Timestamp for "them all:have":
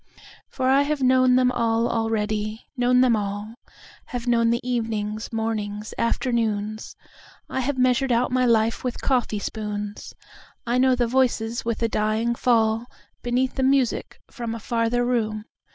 3.01-4.25